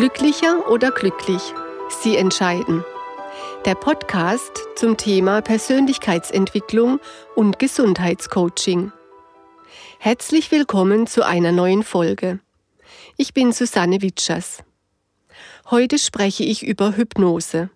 Glücklicher 0.00 0.66
oder 0.70 0.92
glücklich? 0.92 1.42
Sie 1.90 2.16
entscheiden. 2.16 2.82
Der 3.66 3.74
Podcast 3.74 4.50
zum 4.74 4.96
Thema 4.96 5.42
Persönlichkeitsentwicklung 5.42 7.00
und 7.36 7.58
Gesundheitscoaching. 7.58 8.92
Herzlich 9.98 10.50
willkommen 10.50 11.06
zu 11.06 11.22
einer 11.22 11.52
neuen 11.52 11.82
Folge. 11.82 12.40
Ich 13.18 13.34
bin 13.34 13.52
Susanne 13.52 14.00
Witschers. 14.00 14.64
Heute 15.70 15.98
spreche 15.98 16.44
ich 16.44 16.66
über 16.66 16.96
Hypnose. 16.96 17.68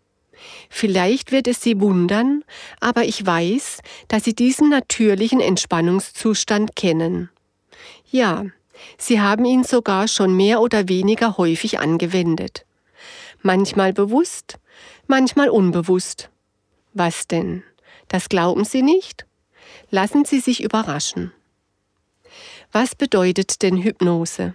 Vielleicht 0.70 1.30
wird 1.30 1.46
es 1.46 1.60
Sie 1.60 1.78
wundern, 1.78 2.42
aber 2.80 3.04
ich 3.04 3.26
weiß, 3.26 3.82
dass 4.08 4.24
Sie 4.24 4.34
diesen 4.34 4.70
natürlichen 4.70 5.40
Entspannungszustand 5.40 6.74
kennen. 6.74 7.28
Ja, 8.10 8.46
Sie 8.98 9.20
haben 9.20 9.44
ihn 9.44 9.64
sogar 9.64 10.08
schon 10.08 10.36
mehr 10.36 10.60
oder 10.60 10.88
weniger 10.88 11.36
häufig 11.36 11.78
angewendet. 11.78 12.66
Manchmal 13.42 13.92
bewusst, 13.92 14.58
manchmal 15.06 15.48
unbewusst. 15.48 16.30
Was 16.92 17.26
denn? 17.26 17.62
Das 18.08 18.28
glauben 18.28 18.64
Sie 18.64 18.82
nicht? 18.82 19.26
Lassen 19.90 20.24
Sie 20.24 20.40
sich 20.40 20.62
überraschen. 20.62 21.32
Was 22.72 22.94
bedeutet 22.94 23.62
denn 23.62 23.76
Hypnose? 23.76 24.54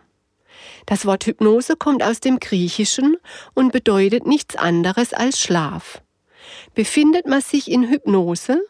Das 0.85 1.05
Wort 1.05 1.25
Hypnose 1.25 1.75
kommt 1.75 2.03
aus 2.03 2.19
dem 2.19 2.39
Griechischen 2.39 3.17
und 3.53 3.71
bedeutet 3.71 4.25
nichts 4.25 4.55
anderes 4.55 5.13
als 5.13 5.39
Schlaf. 5.39 6.01
Befindet 6.73 7.27
man 7.27 7.41
sich 7.41 7.69
in 7.69 7.89
Hypnose, 7.89 8.61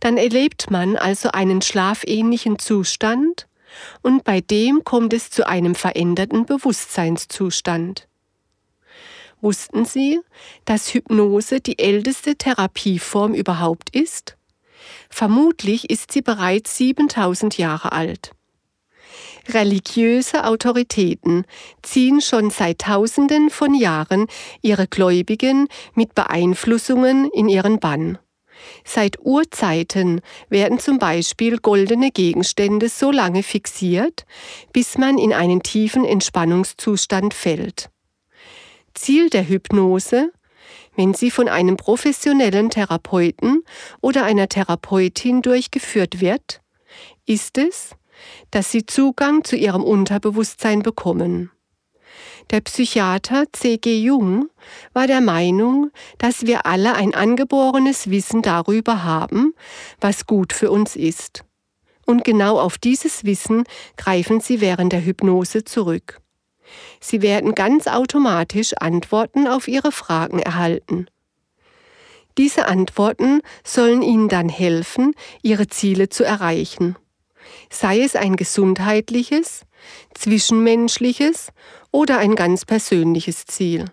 dann 0.00 0.16
erlebt 0.16 0.70
man 0.70 0.96
also 0.96 1.30
einen 1.30 1.62
schlafähnlichen 1.62 2.58
Zustand 2.58 3.46
und 4.02 4.24
bei 4.24 4.40
dem 4.40 4.84
kommt 4.84 5.12
es 5.12 5.30
zu 5.30 5.46
einem 5.46 5.74
veränderten 5.74 6.46
Bewusstseinszustand. 6.46 8.08
Wussten 9.40 9.84
Sie, 9.84 10.20
dass 10.64 10.94
Hypnose 10.94 11.60
die 11.60 11.78
älteste 11.78 12.36
Therapieform 12.36 13.34
überhaupt 13.34 13.94
ist? 13.94 14.36
Vermutlich 15.10 15.90
ist 15.90 16.12
sie 16.12 16.22
bereits 16.22 16.76
7000 16.78 17.58
Jahre 17.58 17.92
alt. 17.92 18.32
Religiöse 19.48 20.44
Autoritäten 20.44 21.44
ziehen 21.82 22.20
schon 22.20 22.50
seit 22.50 22.80
Tausenden 22.80 23.50
von 23.50 23.74
Jahren 23.74 24.26
ihre 24.62 24.86
Gläubigen 24.86 25.68
mit 25.94 26.14
Beeinflussungen 26.14 27.30
in 27.30 27.48
ihren 27.48 27.78
Bann. 27.78 28.18
Seit 28.84 29.18
Urzeiten 29.20 30.20
werden 30.48 30.78
zum 30.78 30.98
Beispiel 30.98 31.58
goldene 31.58 32.10
Gegenstände 32.10 32.88
so 32.88 33.10
lange 33.10 33.42
fixiert, 33.42 34.24
bis 34.72 34.98
man 34.98 35.18
in 35.18 35.32
einen 35.32 35.62
tiefen 35.62 36.04
Entspannungszustand 36.04 37.34
fällt. 37.34 37.90
Ziel 38.94 39.28
der 39.30 39.48
Hypnose, 39.48 40.32
wenn 40.96 41.14
sie 41.14 41.30
von 41.30 41.48
einem 41.48 41.76
professionellen 41.76 42.70
Therapeuten 42.70 43.64
oder 44.00 44.24
einer 44.24 44.48
Therapeutin 44.48 45.42
durchgeführt 45.42 46.20
wird, 46.20 46.60
ist 47.26 47.58
es, 47.58 47.90
dass 48.50 48.70
sie 48.70 48.86
Zugang 48.86 49.44
zu 49.44 49.56
ihrem 49.56 49.82
Unterbewusstsein 49.82 50.82
bekommen. 50.82 51.50
Der 52.50 52.60
Psychiater 52.60 53.44
C.G. 53.52 54.00
Jung 54.00 54.48
war 54.92 55.06
der 55.06 55.20
Meinung, 55.20 55.90
dass 56.18 56.46
wir 56.46 56.66
alle 56.66 56.94
ein 56.94 57.14
angeborenes 57.14 58.10
Wissen 58.10 58.42
darüber 58.42 59.02
haben, 59.02 59.54
was 60.00 60.26
gut 60.26 60.52
für 60.52 60.70
uns 60.70 60.94
ist. 60.94 61.44
Und 62.06 62.24
genau 62.24 62.58
auf 62.60 62.76
dieses 62.76 63.24
Wissen 63.24 63.64
greifen 63.96 64.40
sie 64.40 64.60
während 64.60 64.92
der 64.92 65.04
Hypnose 65.04 65.64
zurück. 65.64 66.20
Sie 67.00 67.22
werden 67.22 67.54
ganz 67.54 67.86
automatisch 67.86 68.74
Antworten 68.78 69.46
auf 69.46 69.68
ihre 69.68 69.92
Fragen 69.92 70.38
erhalten. 70.38 71.06
Diese 72.36 72.66
Antworten 72.66 73.40
sollen 73.62 74.02
ihnen 74.02 74.28
dann 74.28 74.48
helfen, 74.48 75.14
ihre 75.42 75.68
Ziele 75.68 76.08
zu 76.08 76.24
erreichen. 76.24 76.96
Sei 77.70 78.00
es 78.00 78.16
ein 78.16 78.36
gesundheitliches, 78.36 79.62
zwischenmenschliches 80.14 81.48
oder 81.90 82.18
ein 82.18 82.34
ganz 82.34 82.64
persönliches 82.64 83.44
Ziel. 83.44 83.86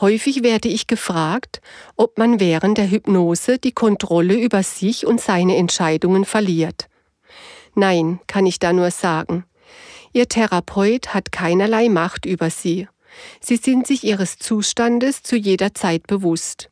Häufig 0.00 0.42
werde 0.42 0.68
ich 0.68 0.86
gefragt, 0.86 1.60
ob 1.96 2.16
man 2.16 2.40
während 2.40 2.78
der 2.78 2.90
Hypnose 2.90 3.58
die 3.58 3.72
Kontrolle 3.72 4.34
über 4.34 4.62
sich 4.62 5.06
und 5.06 5.20
seine 5.20 5.56
Entscheidungen 5.56 6.24
verliert. 6.24 6.88
Nein, 7.74 8.20
kann 8.26 8.46
ich 8.46 8.58
da 8.58 8.72
nur 8.72 8.90
sagen. 8.90 9.44
Ihr 10.12 10.28
Therapeut 10.28 11.14
hat 11.14 11.32
keinerlei 11.32 11.88
Macht 11.88 12.26
über 12.26 12.50
Sie. 12.50 12.88
Sie 13.40 13.56
sind 13.56 13.86
sich 13.86 14.04
Ihres 14.04 14.38
Zustandes 14.38 15.22
zu 15.22 15.36
jeder 15.36 15.74
Zeit 15.74 16.06
bewusst. 16.06 16.70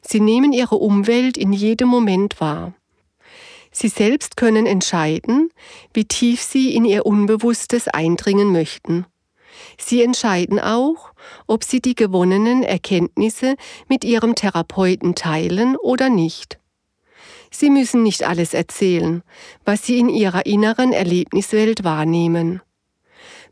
Sie 0.00 0.20
nehmen 0.20 0.52
Ihre 0.52 0.76
Umwelt 0.76 1.36
in 1.36 1.52
jedem 1.52 1.88
Moment 1.88 2.40
wahr. 2.40 2.74
Sie 3.72 3.88
selbst 3.88 4.36
können 4.36 4.66
entscheiden, 4.66 5.50
wie 5.94 6.04
tief 6.04 6.42
Sie 6.42 6.74
in 6.74 6.84
Ihr 6.84 7.06
Unbewusstes 7.06 7.88
eindringen 7.88 8.52
möchten. 8.52 9.06
Sie 9.78 10.02
entscheiden 10.02 10.60
auch, 10.60 11.12
ob 11.46 11.64
Sie 11.64 11.80
die 11.80 11.94
gewonnenen 11.94 12.62
Erkenntnisse 12.62 13.56
mit 13.88 14.04
Ihrem 14.04 14.34
Therapeuten 14.34 15.14
teilen 15.14 15.76
oder 15.76 16.10
nicht. 16.10 16.58
Sie 17.50 17.70
müssen 17.70 18.02
nicht 18.02 18.22
alles 18.22 18.54
erzählen, 18.54 19.22
was 19.64 19.84
Sie 19.86 19.98
in 19.98 20.08
Ihrer 20.08 20.46
inneren 20.46 20.92
Erlebniswelt 20.92 21.84
wahrnehmen. 21.84 22.62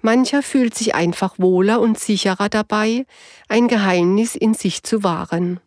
Mancher 0.02 0.42
fühlt 0.42 0.75
sich 0.75 0.94
einfach 0.94 1.38
wohler 1.38 1.81
und 1.81 1.98
sicherer 1.98 2.48
dabei, 2.48 3.04
ein 3.48 3.69
Geheimnis 3.69 4.34
in 4.34 4.54
sich 4.54 4.82
zu 4.82 5.02
wahren. 5.02 5.60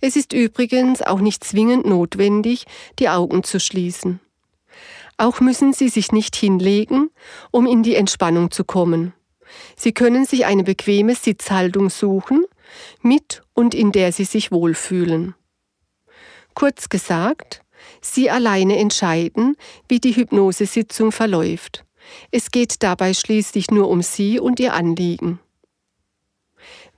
Es 0.00 0.16
ist 0.16 0.32
übrigens 0.32 1.02
auch 1.02 1.20
nicht 1.20 1.44
zwingend 1.44 1.86
notwendig, 1.86 2.64
die 2.98 3.08
Augen 3.08 3.42
zu 3.42 3.60
schließen. 3.60 4.20
Auch 5.16 5.40
müssen 5.40 5.72
Sie 5.72 5.88
sich 5.88 6.12
nicht 6.12 6.34
hinlegen, 6.34 7.10
um 7.50 7.66
in 7.66 7.82
die 7.82 7.94
Entspannung 7.94 8.50
zu 8.50 8.64
kommen. 8.64 9.12
Sie 9.76 9.92
können 9.92 10.24
sich 10.24 10.46
eine 10.46 10.64
bequeme 10.64 11.14
Sitzhaltung 11.14 11.90
suchen, 11.90 12.44
mit 13.02 13.42
und 13.52 13.74
in 13.74 13.92
der 13.92 14.12
Sie 14.12 14.24
sich 14.24 14.50
wohlfühlen. 14.50 15.34
Kurz 16.54 16.88
gesagt, 16.88 17.62
Sie 18.00 18.30
alleine 18.30 18.78
entscheiden, 18.78 19.56
wie 19.88 20.00
die 20.00 20.16
Hypnosesitzung 20.16 21.12
verläuft. 21.12 21.84
Es 22.30 22.50
geht 22.50 22.82
dabei 22.82 23.14
schließlich 23.14 23.70
nur 23.70 23.88
um 23.88 24.02
Sie 24.02 24.40
und 24.40 24.60
Ihr 24.60 24.74
Anliegen. 24.74 25.40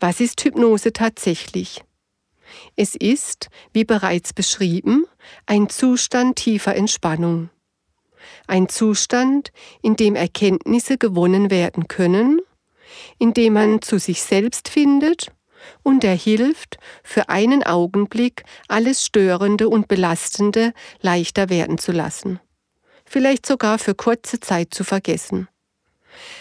Was 0.01 0.21
ist 0.21 0.43
Hypnose 0.43 0.93
tatsächlich? 0.93 1.83
Es 2.77 2.95
ist, 2.95 3.49
wie 3.73 3.85
bereits 3.85 4.33
beschrieben, 4.33 5.07
ein 5.47 5.69
Zustand 5.69 6.37
tiefer 6.37 6.75
Entspannung. 6.75 7.51
Ein 8.47 8.69
Zustand, 8.69 9.53
in 9.83 9.97
dem 9.97 10.17
Erkenntnisse 10.17 10.99
gewonnen 10.99 11.51
werden 11.51 11.89
können, 11.89 12.41
in 13.19 13.35
dem 13.35 13.55
man 13.55 13.83
zu 13.83 13.99
sich 13.99 14.23
selbst 14.23 14.69
findet 14.69 15.33
und 15.83 16.03
der 16.03 16.15
hilft, 16.15 16.79
für 17.03 17.29
einen 17.29 17.63
Augenblick 17.63 18.45
alles 18.69 19.05
Störende 19.05 19.69
und 19.69 19.89
Belastende 19.89 20.73
leichter 21.01 21.49
werden 21.49 21.79
zu 21.79 21.93
lassen, 21.93 22.41
vielleicht 23.05 23.47
sogar 23.47 23.79
für 23.79 23.95
kurze 23.95 24.41
Zeit 24.41 24.75
zu 24.75 24.85
vergessen. 24.85 25.49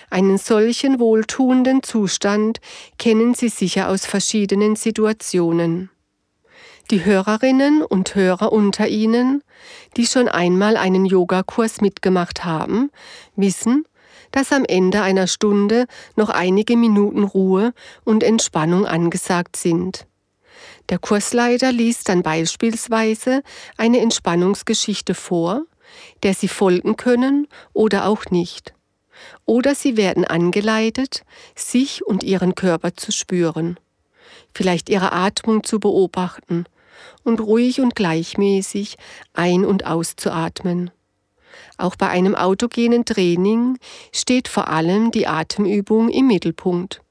Einen 0.09 0.37
solchen 0.37 0.99
wohltuenden 0.99 1.81
Zustand 1.81 2.59
kennen 2.99 3.33
Sie 3.33 3.49
sicher 3.49 3.89
aus 3.89 4.05
verschiedenen 4.05 4.75
Situationen. 4.75 5.89
Die 6.91 7.05
Hörerinnen 7.05 7.81
und 7.81 8.13
Hörer 8.13 8.51
unter 8.51 8.87
Ihnen, 8.87 9.41
die 9.95 10.05
schon 10.05 10.27
einmal 10.27 10.75
einen 10.75 11.05
Yogakurs 11.05 11.79
mitgemacht 11.79 12.43
haben, 12.43 12.91
wissen, 13.37 13.85
dass 14.31 14.51
am 14.51 14.65
Ende 14.65 15.01
einer 15.01 15.27
Stunde 15.27 15.85
noch 16.15 16.29
einige 16.29 16.75
Minuten 16.75 17.23
Ruhe 17.23 17.73
und 18.03 18.21
Entspannung 18.21 18.85
angesagt 18.85 19.55
sind. 19.55 20.07
Der 20.89 20.99
Kursleiter 20.99 21.71
liest 21.71 22.09
dann 22.09 22.21
beispielsweise 22.21 23.43
eine 23.77 23.99
Entspannungsgeschichte 24.01 25.13
vor, 25.13 25.63
der 26.23 26.33
Sie 26.33 26.49
folgen 26.49 26.97
können 26.97 27.47
oder 27.71 28.07
auch 28.07 28.25
nicht. 28.29 28.73
Oder 29.45 29.73
Sie 29.73 29.95
werden 29.95 30.25
angeleitet, 30.25 31.23
sich 31.55 32.05
und 32.05 32.23
Ihren 32.23 32.55
Körper 32.55 32.93
zu 32.95 33.11
spüren, 33.11 33.77
vielleicht 34.53 34.89
Ihre 34.89 35.11
Atmung 35.11 35.63
zu 35.63 35.79
beobachten 35.79 36.65
und 37.23 37.39
ruhig 37.39 37.81
und 37.81 37.95
gleichmäßig 37.95 38.97
ein- 39.33 39.65
und 39.65 39.85
auszuatmen. 39.85 40.91
Auch 41.77 41.95
bei 41.95 42.09
einem 42.09 42.35
autogenen 42.35 43.05
Training 43.05 43.77
steht 44.11 44.47
vor 44.47 44.67
allem 44.67 45.11
die 45.11 45.27
Atemübung 45.27 46.09
im 46.09 46.27
Mittelpunkt. 46.27 47.01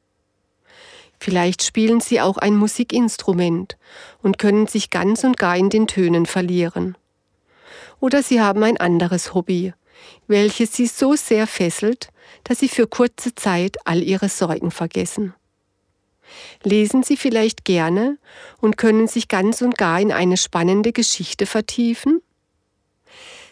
Vielleicht 1.19 1.63
spielen 1.63 2.01
Sie 2.01 2.21
auch 2.21 2.39
ein 2.39 2.57
Musikinstrument 2.57 3.77
und 4.23 4.39
können 4.39 4.67
sich 4.67 4.91
ganz 4.91 5.23
und 5.23 5.37
gar 5.37 5.57
in 5.57 5.71
den 5.71 5.87
Tönen 5.87 6.27
verlieren. 6.27 6.97
Oder 8.01 8.23
Sie 8.25 8.41
haben 8.41 8.65
ein 8.65 8.77
anderes 8.79 9.33
Hobby, 9.33 9.73
welches 10.27 10.75
Sie 10.75 10.87
so 10.87 11.15
sehr 11.15 11.47
fesselt, 11.47 12.09
dass 12.43 12.59
Sie 12.59 12.69
für 12.69 12.89
kurze 12.89 13.35
Zeit 13.37 13.77
all 13.85 14.03
Ihre 14.03 14.29
Sorgen 14.29 14.73
vergessen. 14.73 15.35
Lesen 16.63 17.03
Sie 17.03 17.17
vielleicht 17.17 17.65
gerne 17.65 18.19
und 18.61 18.77
können 18.77 19.09
sich 19.09 19.29
ganz 19.29 19.63
und 19.63 19.77
gar 19.79 20.01
in 20.01 20.13
eine 20.13 20.37
spannende 20.37 20.93
Geschichte 20.93 21.47
vertiefen? 21.47 22.23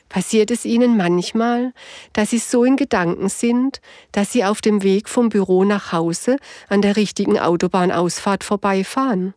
Passiert 0.09 0.51
es 0.51 0.65
Ihnen 0.65 0.97
manchmal, 0.97 1.73
dass 2.13 2.31
Sie 2.31 2.39
so 2.39 2.65
in 2.65 2.77
Gedanken 2.77 3.29
sind, 3.29 3.81
dass 4.11 4.33
Sie 4.33 4.45
auf 4.45 4.61
dem 4.61 4.83
Weg 4.83 5.09
vom 5.09 5.29
Büro 5.29 5.65
nach 5.65 5.93
Hause 5.93 6.37
an 6.69 6.83
der 6.83 6.97
richtigen 6.97 7.39
Autobahnausfahrt 7.39 8.43
vorbeifahren? 8.43 9.35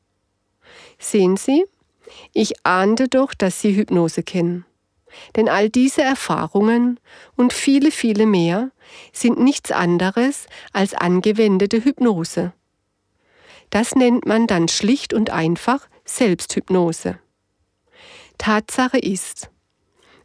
Sehen 0.97 1.37
Sie, 1.37 1.65
ich 2.33 2.53
ahnte 2.65 3.07
doch, 3.07 3.35
dass 3.35 3.61
Sie 3.61 3.75
Hypnose 3.75 4.23
kennen. 4.23 4.65
Denn 5.35 5.47
all 5.47 5.69
diese 5.69 6.01
Erfahrungen 6.01 6.99
und 7.35 7.53
viele, 7.53 7.91
viele 7.91 8.25
mehr 8.25 8.71
sind 9.11 9.39
nichts 9.39 9.71
anderes 9.71 10.47
als 10.71 10.95
angewendete 10.95 11.83
Hypnose. 11.83 12.53
Das 13.73 13.95
nennt 13.95 14.27
man 14.27 14.45
dann 14.45 14.67
schlicht 14.67 15.15
und 15.15 15.31
einfach 15.31 15.87
Selbsthypnose. 16.05 17.17
Tatsache 18.37 18.99
ist, 18.99 19.49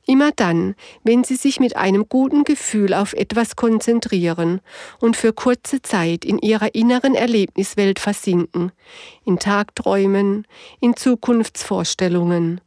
Immer 0.07 0.33
dann, 0.33 0.75
wenn 1.03 1.25
Sie 1.25 1.37
sich 1.37 1.59
mit 1.59 1.77
einem 1.77 2.11
guten 2.11 2.45
Gefühl 2.45 2.93
auf 2.93 3.15
etwas 3.15 3.57
konzentrieren 3.57 4.61
und 5.01 5.17
für 5.17 5.33
kurze 5.33 5.81
Zeit 5.81 6.27
in 6.27 6.39
Ihrer 6.39 6.75
inneren 6.75 7.15
Erlebniswelt 7.15 7.99
versinken, 7.99 8.73
in 9.25 9.39
Tagträumen, 9.39 10.47
in 10.81 10.95
Zukunftsvorstellungen, 10.95 12.61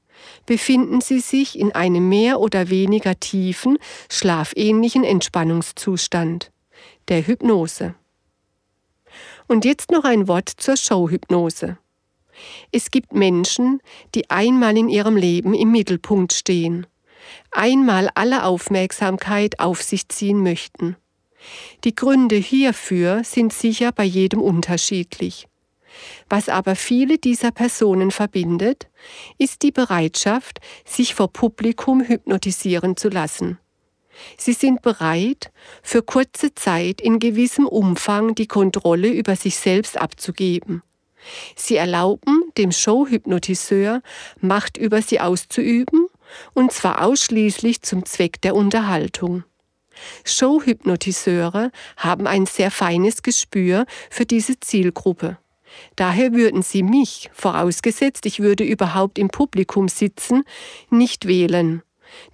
befinden 0.47 1.01
Sie 1.01 1.19
sich 1.19 1.59
in 1.59 1.71
einem 1.73 2.09
mehr 2.09 2.39
oder 2.39 2.69
weniger 2.69 3.19
tiefen, 3.19 3.77
schlafähnlichen 4.09 5.03
Entspannungszustand, 5.03 6.51
der 7.07 7.25
Hypnose. 7.27 7.93
Und 9.47 9.65
jetzt 9.65 9.91
noch 9.91 10.03
ein 10.03 10.27
Wort 10.27 10.49
zur 10.49 10.77
Showhypnose. 10.77 11.77
Es 12.71 12.91
gibt 12.91 13.13
Menschen, 13.13 13.81
die 14.15 14.29
einmal 14.29 14.77
in 14.77 14.89
ihrem 14.89 15.15
Leben 15.15 15.53
im 15.53 15.71
Mittelpunkt 15.71 16.33
stehen 16.33 16.87
einmal 17.51 18.09
alle 18.15 18.43
Aufmerksamkeit 18.43 19.59
auf 19.59 19.81
sich 19.81 20.07
ziehen 20.09 20.41
möchten. 20.41 20.95
Die 21.83 21.95
Gründe 21.95 22.35
hierfür 22.35 23.23
sind 23.23 23.51
sicher 23.51 23.91
bei 23.91 24.03
jedem 24.03 24.41
unterschiedlich. 24.41 25.47
Was 26.29 26.47
aber 26.47 26.75
viele 26.75 27.17
dieser 27.17 27.51
Personen 27.51 28.11
verbindet, 28.11 28.87
ist 29.37 29.61
die 29.63 29.71
Bereitschaft, 29.71 30.59
sich 30.85 31.15
vor 31.15 31.33
Publikum 31.33 32.01
hypnotisieren 32.01 32.95
zu 32.95 33.09
lassen. 33.09 33.57
Sie 34.37 34.53
sind 34.53 34.81
bereit, 34.81 35.51
für 35.81 36.01
kurze 36.01 36.53
Zeit 36.53 37.01
in 37.01 37.19
gewissem 37.19 37.67
Umfang 37.67 38.35
die 38.35 38.47
Kontrolle 38.47 39.09
über 39.09 39.35
sich 39.35 39.57
selbst 39.57 39.97
abzugeben. 39.97 40.83
Sie 41.55 41.75
erlauben 41.75 42.51
dem 42.57 42.71
Showhypnotiseur, 42.71 44.01
Macht 44.39 44.77
über 44.77 45.01
sie 45.01 45.19
auszuüben 45.19 46.07
und 46.53 46.71
zwar 46.71 47.03
ausschließlich 47.03 47.81
zum 47.81 48.05
Zweck 48.05 48.41
der 48.41 48.55
Unterhaltung. 48.55 49.43
Showhypnotiseure 50.23 51.71
haben 51.97 52.27
ein 52.27 52.45
sehr 52.45 52.71
feines 52.71 53.21
Gespür 53.21 53.85
für 54.09 54.25
diese 54.25 54.59
Zielgruppe. 54.59 55.37
Daher 55.95 56.33
würden 56.33 56.63
sie 56.63 56.83
mich, 56.83 57.29
vorausgesetzt 57.33 58.25
ich 58.25 58.39
würde 58.39 58.63
überhaupt 58.63 59.17
im 59.17 59.29
Publikum 59.29 59.87
sitzen, 59.87 60.43
nicht 60.89 61.27
wählen. 61.27 61.81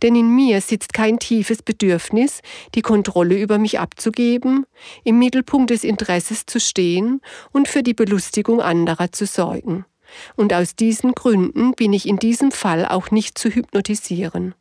Denn 0.01 0.15
in 0.15 0.35
mir 0.35 0.61
sitzt 0.61 0.93
kein 0.93 1.19
tiefes 1.19 1.61
Bedürfnis, 1.61 2.41
die 2.75 2.81
Kontrolle 2.81 3.39
über 3.39 3.57
mich 3.57 3.79
abzugeben, 3.79 4.65
im 5.03 5.19
Mittelpunkt 5.19 5.69
des 5.69 5.83
Interesses 5.83 6.45
zu 6.45 6.59
stehen 6.59 7.21
und 7.51 7.67
für 7.67 7.83
die 7.83 7.93
Belustigung 7.93 8.61
anderer 8.61 9.11
zu 9.11 9.25
sorgen 9.25 9.85
und 10.35 10.53
aus 10.53 10.75
diesen 10.75 11.13
Gründen 11.13 11.73
bin 11.73 11.93
ich 11.93 12.07
in 12.07 12.17
diesem 12.17 12.51
Fall 12.51 12.85
auch 12.85 13.11
nicht 13.11 13.37
zu 13.37 13.49
hypnotisieren. 13.49 14.55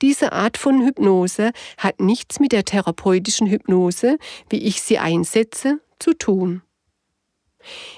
Diese 0.00 0.32
Art 0.32 0.58
von 0.58 0.84
Hypnose 0.84 1.52
hat 1.78 2.00
nichts 2.00 2.40
mit 2.40 2.52
der 2.52 2.64
therapeutischen 2.64 3.46
Hypnose, 3.46 4.18
wie 4.48 4.58
ich 4.58 4.82
sie 4.82 4.98
einsetze, 4.98 5.80
zu 5.98 6.14
tun. 6.14 6.62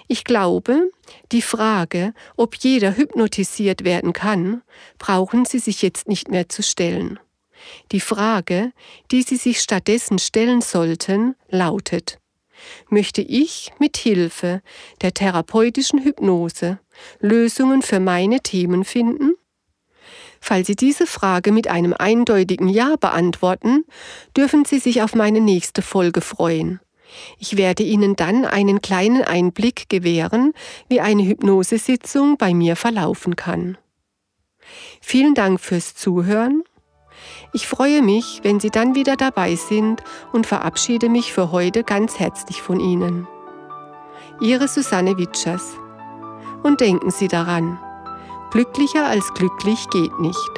Ich 0.08 0.24
glaube, 0.24 0.90
die 1.32 1.42
Frage, 1.42 2.12
ob 2.36 2.54
jeder 2.56 2.96
hypnotisiert 2.96 3.84
werden 3.84 4.12
kann, 4.12 4.62
brauchen 4.98 5.44
Sie 5.44 5.58
sich 5.58 5.82
jetzt 5.82 6.08
nicht 6.08 6.28
mehr 6.30 6.48
zu 6.48 6.62
stellen. 6.62 7.18
Die 7.92 8.00
Frage, 8.00 8.72
die 9.10 9.22
Sie 9.22 9.36
sich 9.36 9.60
stattdessen 9.60 10.18
stellen 10.18 10.60
sollten, 10.60 11.34
lautet, 11.48 12.18
möchte 12.88 13.22
ich 13.22 13.72
mit 13.78 13.96
Hilfe 13.96 14.62
der 15.02 15.14
therapeutischen 15.14 16.02
Hypnose 16.02 16.78
Lösungen 17.20 17.82
für 17.82 18.00
meine 18.00 18.40
Themen 18.40 18.84
finden? 18.84 19.34
Falls 20.40 20.66
Sie 20.66 20.76
diese 20.76 21.06
Frage 21.06 21.52
mit 21.52 21.68
einem 21.68 21.94
eindeutigen 21.98 22.68
Ja 22.68 22.96
beantworten, 22.96 23.84
dürfen 24.36 24.66
Sie 24.66 24.78
sich 24.78 25.00
auf 25.00 25.14
meine 25.14 25.40
nächste 25.40 25.80
Folge 25.80 26.20
freuen. 26.20 26.80
Ich 27.38 27.56
werde 27.56 27.82
Ihnen 27.82 28.16
dann 28.16 28.44
einen 28.44 28.82
kleinen 28.82 29.22
Einblick 29.22 29.88
gewähren, 29.88 30.52
wie 30.88 31.00
eine 31.00 31.24
Hypnosesitzung 31.24 32.36
bei 32.36 32.54
mir 32.54 32.76
verlaufen 32.76 33.36
kann. 33.36 33.78
Vielen 35.00 35.34
Dank 35.34 35.60
fürs 35.60 35.94
Zuhören 35.94 36.64
ich 37.52 37.66
freue 37.66 38.02
mich, 38.02 38.40
wenn 38.42 38.60
Sie 38.60 38.70
dann 38.70 38.94
wieder 38.94 39.16
dabei 39.16 39.54
sind 39.54 40.02
und 40.32 40.46
verabschiede 40.46 41.08
mich 41.08 41.32
für 41.32 41.52
heute 41.52 41.84
ganz 41.84 42.18
herzlich 42.18 42.62
von 42.62 42.80
Ihnen. 42.80 43.26
Ihre 44.40 44.68
Susanne 44.68 45.16
Witschers. 45.18 45.76
Und 46.62 46.80
denken 46.80 47.10
Sie 47.10 47.28
daran, 47.28 47.78
glücklicher 48.50 49.06
als 49.06 49.32
glücklich 49.34 49.88
geht 49.90 50.18
nicht. 50.18 50.50